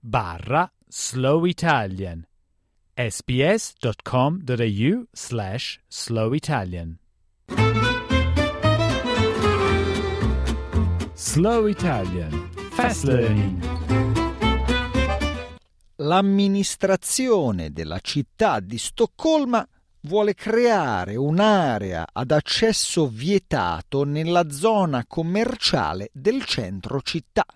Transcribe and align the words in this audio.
barra 0.00 0.72
Slow 0.88 1.46
Italian 1.46 2.26
sbs.com.au 2.96 4.42
slash 5.12 5.80
slow 5.88 6.34
Italian. 6.34 6.98
Slow 11.14 11.68
Italian 11.68 12.50
Fast 12.72 13.04
Learning. 13.04 13.62
L'amministrazione 15.96 17.70
della 17.70 18.00
città 18.00 18.58
di 18.58 18.78
Stoccolma 18.78 19.64
vuole 20.02 20.34
creare 20.34 21.16
un'area 21.16 22.06
ad 22.12 22.32
accesso 22.32 23.06
vietato 23.06 24.04
nella 24.04 24.50
zona 24.50 25.04
commerciale 25.06 26.10
del 26.12 26.44
centro 26.44 27.00
città, 27.02 27.46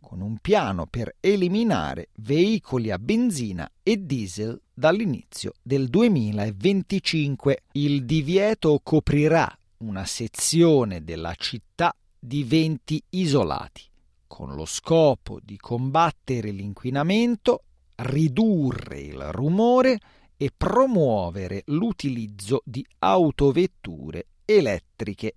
con 0.00 0.20
un 0.20 0.38
piano 0.38 0.86
per 0.86 1.14
eliminare 1.20 2.08
veicoli 2.16 2.90
a 2.90 2.98
benzina 2.98 3.70
e 3.82 4.04
diesel 4.04 4.60
dall'inizio 4.72 5.52
del 5.62 5.88
2025. 5.88 7.62
Il 7.72 8.04
divieto 8.04 8.80
coprirà 8.82 9.56
una 9.78 10.04
sezione 10.04 11.04
della 11.04 11.34
città 11.36 11.94
di 12.18 12.42
20 12.42 13.02
isolati, 13.10 13.82
con 14.26 14.54
lo 14.54 14.64
scopo 14.64 15.38
di 15.40 15.56
combattere 15.56 16.50
l'inquinamento, 16.50 17.62
ridurre 17.96 18.98
il 18.98 19.22
rumore 19.30 20.00
e 20.36 20.50
promuovere 20.56 21.62
l'utilizzo 21.66 22.62
di 22.64 22.84
autovetture 22.98 24.26
elettriche. 24.44 25.34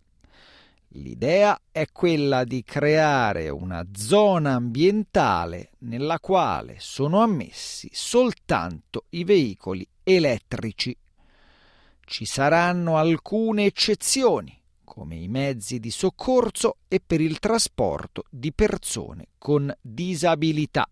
L'idea 0.93 1.59
è 1.71 1.85
quella 1.91 2.43
di 2.43 2.63
creare 2.63 3.49
una 3.49 3.85
zona 3.93 4.53
ambientale 4.53 5.71
nella 5.79 6.19
quale 6.19 6.77
sono 6.79 7.21
ammessi 7.21 7.89
soltanto 7.93 9.05
i 9.09 9.23
veicoli 9.23 9.87
elettrici. 10.03 10.97
Ci 12.03 12.25
saranno 12.25 12.97
alcune 12.97 13.65
eccezioni, 13.65 14.59
come 14.83 15.15
i 15.15 15.27
mezzi 15.27 15.79
di 15.79 15.91
soccorso 15.91 16.77
e 16.87 16.99
per 17.05 17.21
il 17.21 17.37
trasporto 17.37 18.23
di 18.31 18.51
persone 18.51 19.27
con 19.37 19.71
disabilità. 19.79 20.89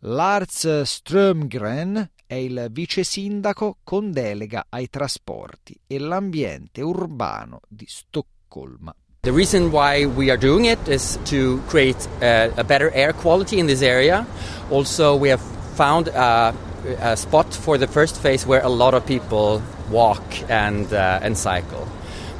Lars 0.00 0.82
Strömgren 0.82 2.10
è 2.26 2.34
il 2.34 2.68
vice 2.70 3.04
sindaco 3.04 3.76
con 3.84 4.10
delega 4.10 4.66
ai 4.68 4.88
trasporti 4.90 5.78
e 5.86 5.98
l'ambiente 5.98 6.80
urbano 6.82 7.60
di 7.68 7.86
Stoccolma. 7.88 8.94
The 9.20 9.32
reason 9.32 9.70
why 9.70 10.04
we 10.04 10.30
are 10.30 10.38
doing 10.38 10.66
it 10.66 10.86
is 10.86 11.18
to 11.24 11.60
create 11.66 12.08
a, 12.20 12.50
a 12.56 12.64
better 12.64 12.90
air 12.94 13.12
quality 13.12 13.58
in 13.58 13.66
this 13.66 13.82
area. 13.82 14.24
Also, 14.70 15.16
we 15.16 15.30
have 15.30 15.42
found 15.74 16.08
a, 16.08 16.54
a, 17.00 17.16
spot 17.16 17.52
for 17.52 17.76
the 17.76 17.88
first 17.88 18.20
phase 18.20 18.46
where 18.46 18.62
a 18.62 18.68
lot 18.68 18.94
of 18.94 19.04
people 19.04 19.60
walk 19.90 20.22
and, 20.48 20.92
uh, 20.92 21.18
and 21.22 21.36
cycle. 21.36 21.88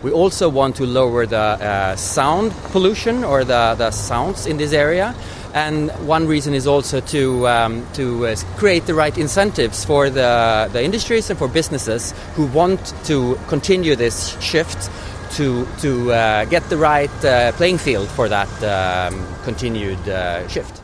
We 0.03 0.13
also 0.13 0.49
want 0.49 0.77
to 0.77 0.87
lower 0.87 1.27
the 1.27 1.37
uh, 1.37 1.97
sound 1.97 2.53
pollution 2.71 3.25
or 3.25 3.45
the, 3.45 3.75
the 3.77 3.91
sounds 3.91 4.47
in 4.47 4.57
this 4.57 4.73
area 4.73 5.15
and 5.57 5.91
one 6.07 6.27
reason 6.27 6.53
is 6.53 6.67
also 6.67 7.01
to 7.01 7.49
um, 7.49 7.87
to 7.95 8.27
uh, 8.27 8.37
create 8.59 8.85
the 8.85 8.93
right 8.93 9.17
incentives 9.17 9.87
for 9.87 10.11
the 10.11 10.69
the 10.71 10.85
industries 10.85 11.31
and 11.31 11.39
for 11.39 11.49
businesses 11.49 12.13
who 12.37 12.45
want 12.53 12.95
to 13.07 13.39
continue 13.49 13.97
this 13.97 14.37
shift 14.39 14.91
to 15.31 15.67
to 15.81 16.13
uh, 16.13 16.45
get 16.45 16.63
the 16.69 16.77
right 16.77 17.25
uh, 17.25 17.53
playing 17.53 17.79
field 17.79 18.07
for 18.09 18.29
that 18.29 18.53
um, 18.63 19.27
continued 19.45 20.07
uh, 20.09 20.47
shift. 20.47 20.83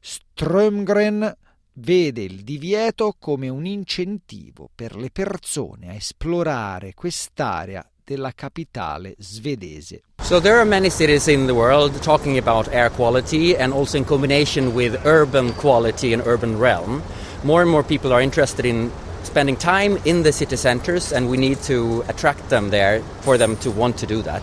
Strömgren 0.00 1.36
vede 1.72 2.22
il 2.22 2.44
divieto 2.44 3.16
come 3.18 3.48
un 3.48 3.66
incentivo 3.66 4.70
per 4.72 4.94
le 4.94 5.10
persone 5.10 5.88
a 5.88 5.94
esplorare 5.94 6.94
quest'area 6.94 7.84
della 8.04 8.32
capitale 8.32 9.16
svedese. 9.18 10.02
So 10.28 10.40
there 10.40 10.58
are 10.58 10.66
many 10.66 10.90
cities 10.90 11.26
in 11.26 11.46
the 11.46 11.54
world 11.54 11.94
talking 12.02 12.36
about 12.36 12.68
air 12.68 12.90
quality 12.90 13.56
and 13.56 13.72
also 13.72 13.96
in 13.96 14.04
combination 14.04 14.74
with 14.74 15.06
urban 15.06 15.54
quality 15.54 16.12
and 16.12 16.20
urban 16.26 16.58
realm. 16.58 17.02
More 17.44 17.62
and 17.62 17.70
more 17.70 17.82
people 17.82 18.12
are 18.12 18.20
interested 18.20 18.66
in 18.66 18.92
spending 19.22 19.56
time 19.56 19.96
in 20.04 20.24
the 20.24 20.32
city 20.32 20.56
centers 20.56 21.14
and 21.14 21.30
we 21.30 21.38
need 21.38 21.62
to 21.62 22.04
attract 22.08 22.50
them 22.50 22.68
there 22.68 23.00
for 23.22 23.38
them 23.38 23.56
to 23.56 23.70
want 23.70 23.96
to 24.00 24.06
do 24.06 24.20
that. 24.20 24.42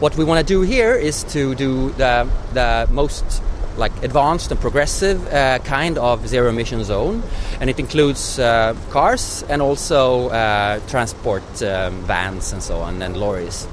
What 0.00 0.16
we 0.16 0.24
want 0.24 0.40
to 0.40 0.46
do 0.46 0.62
here 0.62 0.94
is 0.94 1.24
to 1.24 1.54
do 1.54 1.90
the, 1.90 2.26
the 2.54 2.88
most 2.90 3.42
like 3.76 3.92
advanced 4.02 4.50
and 4.50 4.58
progressive 4.58 5.30
uh, 5.30 5.58
kind 5.58 5.98
of 5.98 6.26
zero 6.26 6.48
emission 6.48 6.82
zone, 6.84 7.22
and 7.60 7.68
it 7.68 7.78
includes 7.78 8.38
uh, 8.38 8.74
cars 8.88 9.44
and 9.50 9.60
also 9.60 10.30
uh, 10.30 10.80
transport 10.88 11.62
um, 11.62 12.00
vans 12.04 12.54
and 12.54 12.62
so 12.62 12.78
on 12.78 13.02
and 13.02 13.14
lorries. 13.18 13.68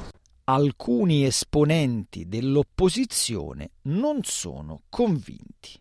Alcuni 0.48 1.24
esponenti 1.24 2.28
dell'opposizione 2.28 3.70
non 3.82 4.20
sono 4.22 4.82
convinti. 4.88 5.76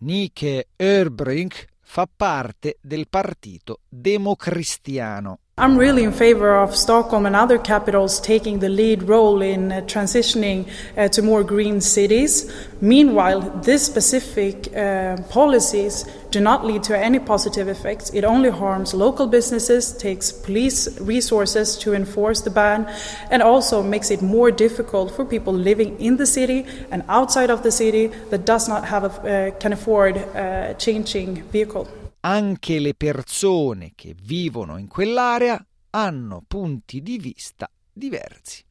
Nike 0.00 0.68
Erbrink 0.76 1.64
fa 1.80 2.06
parte 2.06 2.76
del 2.82 3.08
partito 3.08 3.80
democristiano. 3.88 5.38
I'm 5.60 5.76
really 5.76 6.04
in 6.04 6.12
favor 6.12 6.56
of 6.56 6.74
Stockholm 6.74 7.26
and 7.26 7.36
other 7.36 7.58
capitals 7.58 8.18
taking 8.18 8.60
the 8.60 8.70
lead 8.70 9.02
role 9.02 9.42
in 9.42 9.70
uh, 9.70 9.82
transitioning 9.82 10.66
uh, 10.96 11.08
to 11.08 11.20
more 11.20 11.44
green 11.44 11.82
cities. 11.82 12.50
Meanwhile, 12.80 13.60
these 13.60 13.82
specific 13.82 14.74
uh, 14.74 15.18
policies 15.28 16.06
do 16.30 16.40
not 16.40 16.64
lead 16.64 16.82
to 16.84 16.98
any 16.98 17.18
positive 17.18 17.68
effects. 17.68 18.08
It 18.14 18.24
only 18.24 18.48
harms 18.48 18.94
local 18.94 19.26
businesses, 19.26 19.92
takes 19.92 20.32
police 20.32 20.98
resources 20.98 21.76
to 21.80 21.92
enforce 21.92 22.40
the 22.40 22.50
ban, 22.50 22.90
and 23.30 23.42
also 23.42 23.82
makes 23.82 24.10
it 24.10 24.22
more 24.22 24.50
difficult 24.50 25.14
for 25.14 25.26
people 25.26 25.52
living 25.52 26.00
in 26.00 26.16
the 26.16 26.24
city 26.24 26.64
and 26.90 27.04
outside 27.06 27.50
of 27.50 27.62
the 27.64 27.70
city 27.70 28.06
that 28.30 28.46
does 28.46 28.66
not 28.66 28.86
have 28.86 29.04
a, 29.04 29.08
uh, 29.08 29.50
can 29.58 29.74
afford 29.74 30.16
a 30.16 30.74
changing 30.78 31.42
vehicle. 31.52 31.86
Anche 32.20 32.78
le 32.78 32.94
persone 32.94 33.92
che 33.94 34.14
vivono 34.20 34.76
in 34.78 34.88
quell'area 34.88 35.64
hanno 35.90 36.42
punti 36.46 37.02
di 37.02 37.18
vista 37.18 37.68
diversi. 37.92 38.64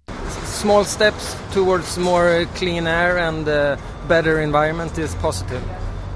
Small 0.44 0.84
steps 0.84 1.36
towards 1.52 1.98
more 1.98 2.48
clean 2.54 2.88
air 2.88 3.18
and 3.18 3.48
uh, 3.48 3.78
better 4.08 4.40
environment 4.40 4.98
is 4.98 5.14
positive. 5.16 5.62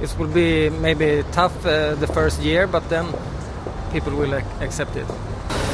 It 0.01 0.13
will 0.17 0.31
be 0.31 0.69
maybe 0.69 1.23
tough 1.31 1.65
uh, 1.65 1.95
the 1.95 2.07
first 2.07 2.41
year, 2.41 2.67
but 2.67 2.87
then 2.89 3.07
people 3.91 4.13
will 4.13 4.33
accept 4.59 4.95
it. 4.95 5.05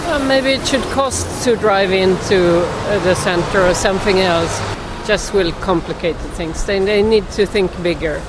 Well, 0.06 0.20
maybe 0.20 0.54
it 0.54 0.68
should 0.68 0.84
cost 0.94 1.44
to 1.44 1.56
drive 1.56 1.92
into 1.92 2.64
uh, 2.64 3.00
the 3.04 3.16
center 3.16 3.62
or 3.62 3.74
something 3.74 4.20
else. 4.20 4.60
Just 5.08 5.34
will 5.34 5.52
complicate 5.62 6.18
the 6.18 6.30
things. 6.30 6.64
They, 6.66 6.80
they 6.80 7.02
need 7.02 7.30
to 7.32 7.46
think 7.46 7.72
bigger 7.82 8.22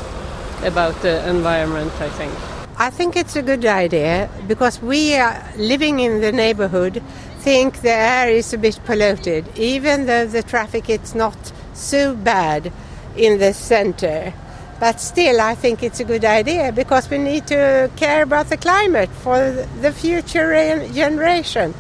about 0.63 0.95
the 1.03 1.29
environment, 1.29 1.93
I 2.01 2.09
think. 2.11 2.33
I 2.81 2.89
think 2.89 3.15
it's 3.15 3.37
a 3.37 3.43
good 3.43 3.67
idea 3.67 4.31
because 4.49 4.81
we 4.81 5.15
are 5.15 5.45
living 5.59 6.01
in 6.01 6.23
the 6.23 6.33
neighborhood 6.33 7.03
think 7.41 7.83
the 7.83 7.93
air 7.93 8.31
is 8.31 8.55
a 8.55 8.59
bit 8.59 8.81
polluted, 8.87 9.45
even 9.59 10.07
though 10.07 10.27
the 10.27 10.43
traffic 10.43 10.89
is 10.89 11.15
not 11.15 11.37
so 11.75 12.15
bad 12.15 12.73
in 13.19 13.39
the 13.39 13.53
center. 13.53 14.33
But 14.81 14.99
still, 14.99 15.43
I 15.43 15.57
think 15.57 15.83
it's 15.83 16.01
a 16.01 16.05
good 16.05 16.25
idea 16.25 16.73
because 16.73 17.11
we 17.11 17.19
need 17.19 17.47
to 17.49 17.91
care 17.97 18.23
about 18.23 18.49
the 18.49 18.57
climate 18.57 19.11
for 19.11 19.53
the 19.83 19.93
future 19.93 20.89
generation. 20.89 21.75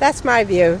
That's 0.00 0.24
my 0.24 0.42
view. 0.42 0.80